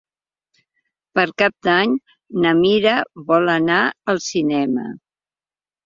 [1.19, 1.93] Per Cap d'Any
[2.47, 2.97] na Mira
[3.31, 3.81] vol anar
[4.15, 4.93] al cinema.